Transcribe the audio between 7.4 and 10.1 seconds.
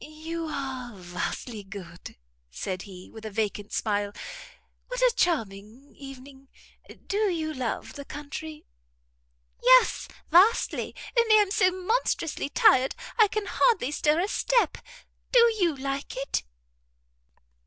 love the country?" "Yes,